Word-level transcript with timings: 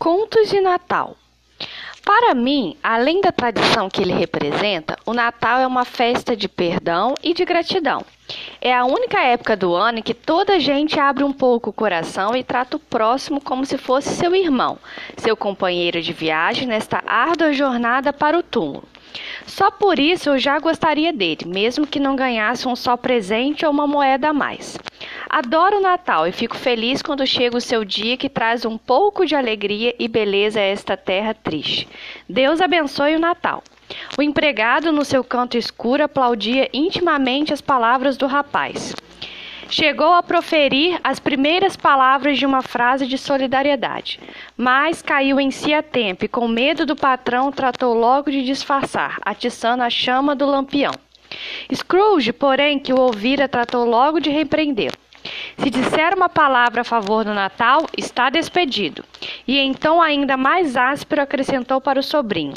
Contos 0.00 0.48
de 0.48 0.62
Natal. 0.62 1.14
Para 2.02 2.34
mim, 2.34 2.74
além 2.82 3.20
da 3.20 3.30
tradição 3.30 3.90
que 3.90 4.00
ele 4.00 4.14
representa, 4.14 4.96
o 5.04 5.12
Natal 5.12 5.60
é 5.60 5.66
uma 5.66 5.84
festa 5.84 6.34
de 6.34 6.48
perdão 6.48 7.14
e 7.22 7.34
de 7.34 7.44
gratidão. 7.44 8.02
É 8.62 8.74
a 8.74 8.86
única 8.86 9.20
época 9.20 9.54
do 9.54 9.74
ano 9.74 9.98
em 9.98 10.02
que 10.02 10.14
toda 10.14 10.58
gente 10.58 10.98
abre 10.98 11.22
um 11.22 11.34
pouco 11.34 11.68
o 11.68 11.72
coração 11.74 12.34
e 12.34 12.42
trata 12.42 12.78
o 12.78 12.80
próximo 12.80 13.42
como 13.42 13.66
se 13.66 13.76
fosse 13.76 14.08
seu 14.14 14.34
irmão, 14.34 14.78
seu 15.18 15.36
companheiro 15.36 16.00
de 16.00 16.14
viagem 16.14 16.66
nesta 16.66 17.02
árdua 17.06 17.52
jornada 17.52 18.10
para 18.10 18.38
o 18.38 18.42
túmulo. 18.42 18.88
Só 19.50 19.68
por 19.68 19.98
isso 19.98 20.30
eu 20.30 20.38
já 20.38 20.60
gostaria 20.60 21.12
dele, 21.12 21.44
mesmo 21.44 21.84
que 21.84 21.98
não 21.98 22.14
ganhasse 22.14 22.68
um 22.68 22.76
só 22.76 22.96
presente 22.96 23.66
ou 23.66 23.72
uma 23.72 23.84
moeda 23.84 24.28
a 24.28 24.32
mais. 24.32 24.78
Adoro 25.28 25.78
o 25.78 25.82
Natal 25.82 26.24
e 26.26 26.32
fico 26.32 26.56
feliz 26.56 27.02
quando 27.02 27.26
chega 27.26 27.56
o 27.56 27.60
seu 27.60 27.84
dia 27.84 28.16
que 28.16 28.28
traz 28.28 28.64
um 28.64 28.78
pouco 28.78 29.26
de 29.26 29.34
alegria 29.34 29.92
e 29.98 30.06
beleza 30.06 30.60
a 30.60 30.62
esta 30.62 30.96
terra 30.96 31.34
triste. 31.34 31.88
Deus 32.28 32.60
abençoe 32.60 33.16
o 33.16 33.20
Natal. 33.20 33.64
O 34.16 34.22
empregado, 34.22 34.92
no 34.92 35.04
seu 35.04 35.24
canto 35.24 35.58
escuro, 35.58 36.04
aplaudia 36.04 36.70
intimamente 36.72 37.52
as 37.52 37.60
palavras 37.60 38.16
do 38.16 38.28
rapaz. 38.28 38.94
Chegou 39.70 40.12
a 40.12 40.20
proferir 40.20 40.98
as 41.04 41.20
primeiras 41.20 41.76
palavras 41.76 42.36
de 42.36 42.44
uma 42.44 42.60
frase 42.60 43.06
de 43.06 43.16
solidariedade, 43.16 44.18
mas 44.56 45.00
caiu 45.00 45.38
em 45.38 45.52
si 45.52 45.72
a 45.72 45.80
tempo 45.80 46.24
e, 46.24 46.28
com 46.28 46.48
medo 46.48 46.84
do 46.84 46.96
patrão, 46.96 47.52
tratou 47.52 47.94
logo 47.94 48.32
de 48.32 48.44
disfarçar, 48.44 49.18
atiçando 49.22 49.84
a 49.84 49.88
chama 49.88 50.34
do 50.34 50.44
lampião. 50.44 50.92
Scrooge, 51.72 52.32
porém, 52.32 52.80
que 52.80 52.92
o 52.92 52.98
ouvira, 52.98 53.46
tratou 53.46 53.84
logo 53.84 54.18
de 54.18 54.28
repreendê-lo. 54.28 54.96
Se 55.56 55.70
disser 55.70 56.16
uma 56.16 56.28
palavra 56.28 56.80
a 56.80 56.84
favor 56.84 57.24
do 57.24 57.32
Natal, 57.32 57.86
está 57.96 58.28
despedido. 58.28 59.04
E 59.46 59.56
então, 59.56 60.02
ainda 60.02 60.36
mais 60.36 60.76
áspero, 60.76 61.22
acrescentou 61.22 61.80
para 61.80 62.00
o 62.00 62.02
sobrinho: 62.02 62.54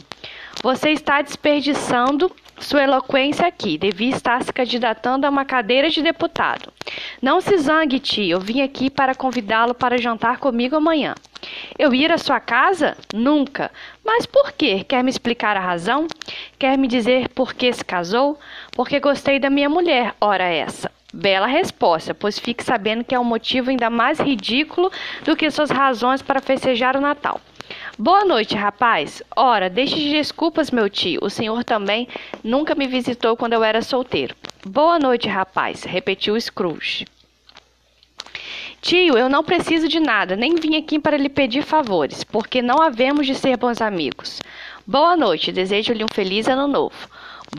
Você 0.61 0.91
está 0.91 1.21
desperdiçando 1.21 2.31
sua 2.59 2.83
eloquência 2.83 3.45
aqui. 3.45 3.77
Devia 3.77 4.15
estar 4.15 4.43
se 4.43 4.53
candidatando 4.53 5.25
a 5.25 5.29
uma 5.29 5.45
cadeira 5.45 5.89
de 5.89 6.01
deputado. 6.01 6.71
Não 7.21 7.41
se 7.41 7.57
zangue, 7.57 7.99
tio. 7.99 8.37
Eu 8.37 8.39
vim 8.39 8.61
aqui 8.61 8.89
para 8.89 9.15
convidá-lo 9.15 9.73
para 9.73 9.97
jantar 9.97 10.37
comigo 10.37 10.75
amanhã. 10.75 11.15
Eu 11.77 11.93
ir 11.93 12.11
à 12.11 12.17
sua 12.17 12.39
casa? 12.39 12.95
Nunca. 13.13 13.71
Mas 14.03 14.25
por 14.25 14.51
quê? 14.53 14.83
Quer 14.83 15.03
me 15.03 15.09
explicar 15.09 15.57
a 15.57 15.59
razão? 15.59 16.07
Quer 16.57 16.77
me 16.77 16.87
dizer 16.87 17.29
por 17.29 17.53
que 17.53 17.71
se 17.73 17.83
casou? 17.83 18.39
Porque 18.71 18.99
gostei 18.99 19.39
da 19.39 19.49
minha 19.49 19.69
mulher, 19.69 20.15
ora 20.21 20.45
essa. 20.45 20.91
Bela 21.13 21.45
resposta, 21.45 22.15
pois 22.15 22.39
fique 22.39 22.63
sabendo 22.63 23.03
que 23.03 23.13
é 23.13 23.19
um 23.19 23.23
motivo 23.23 23.69
ainda 23.69 23.89
mais 23.89 24.19
ridículo 24.19 24.91
do 25.23 25.35
que 25.35 25.51
suas 25.51 25.69
razões 25.69 26.23
para 26.23 26.41
festejar 26.41 26.97
o 26.97 27.01
Natal. 27.01 27.39
Boa 27.97 28.25
noite, 28.25 28.55
rapaz. 28.55 29.21
Ora, 29.35 29.69
deixe 29.69 29.95
de 29.95 30.09
desculpas, 30.09 30.71
meu 30.71 30.89
tio. 30.89 31.19
O 31.21 31.29
senhor 31.29 31.63
também 31.63 32.07
nunca 32.43 32.73
me 32.73 32.87
visitou 32.87 33.37
quando 33.37 33.53
eu 33.53 33.63
era 33.63 33.83
solteiro. 33.83 34.35
Boa 34.65 34.97
noite, 34.97 35.27
rapaz, 35.27 35.83
repetiu 35.83 36.39
Scrooge. 36.41 37.05
Tio, 38.81 39.15
eu 39.15 39.29
não 39.29 39.43
preciso 39.43 39.87
de 39.87 39.99
nada, 39.99 40.35
nem 40.35 40.55
vim 40.55 40.75
aqui 40.75 40.97
para 40.97 41.17
lhe 41.17 41.29
pedir 41.29 41.61
favores, 41.61 42.23
porque 42.23 42.63
não 42.63 42.81
havemos 42.81 43.27
de 43.27 43.35
ser 43.35 43.57
bons 43.57 43.79
amigos. 43.79 44.41
Boa 44.87 45.15
noite, 45.15 45.51
desejo-lhe 45.51 46.03
um 46.03 46.11
feliz 46.11 46.47
ano 46.47 46.67
novo. 46.67 47.07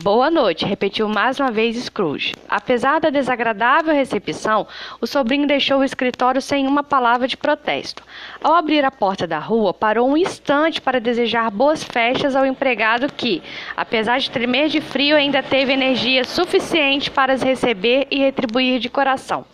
Boa 0.03 0.29
noite, 0.29 0.65
repetiu 0.65 1.07
mais 1.07 1.39
uma 1.39 1.49
vez 1.49 1.77
Scrooge. 1.77 2.33
Apesar 2.49 2.99
da 2.99 3.09
desagradável 3.09 3.93
recepção, 3.93 4.67
o 4.99 5.07
sobrinho 5.07 5.47
deixou 5.47 5.79
o 5.79 5.83
escritório 5.85 6.41
sem 6.41 6.67
uma 6.67 6.83
palavra 6.83 7.27
de 7.27 7.37
protesto. 7.37 8.03
Ao 8.43 8.53
abrir 8.53 8.83
a 8.83 8.91
porta 8.91 9.25
da 9.25 9.39
rua, 9.39 9.73
parou 9.73 10.09
um 10.09 10.17
instante 10.17 10.81
para 10.81 10.99
desejar 10.99 11.49
boas 11.49 11.81
festas 11.81 12.35
ao 12.35 12.45
empregado 12.45 13.11
que, 13.11 13.41
apesar 13.75 14.19
de 14.19 14.29
tremer 14.29 14.67
de 14.67 14.81
frio, 14.81 15.15
ainda 15.15 15.41
teve 15.41 15.71
energia 15.71 16.25
suficiente 16.25 17.09
para 17.09 17.31
as 17.31 17.41
receber 17.41 18.05
e 18.11 18.19
retribuir 18.19 18.79
de 18.79 18.89
coração. 18.89 19.45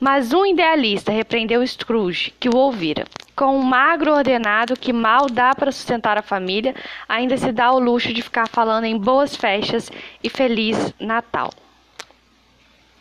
Mas 0.00 0.32
um 0.32 0.46
idealista 0.46 1.12
repreendeu 1.12 1.64
Scrooge, 1.66 2.32
que 2.40 2.48
o 2.48 2.56
ouvira. 2.56 3.04
Com 3.36 3.58
um 3.58 3.62
magro 3.62 4.14
ordenado 4.14 4.78
que 4.78 4.94
mal 4.94 5.28
dá 5.28 5.54
para 5.54 5.70
sustentar 5.70 6.16
a 6.16 6.22
família, 6.22 6.74
ainda 7.06 7.36
se 7.36 7.52
dá 7.52 7.70
o 7.70 7.78
luxo 7.78 8.10
de 8.12 8.22
ficar 8.22 8.48
falando 8.48 8.84
em 8.84 8.96
boas 8.96 9.36
festas 9.36 9.90
e 10.24 10.30
feliz 10.30 10.94
Natal. 10.98 11.50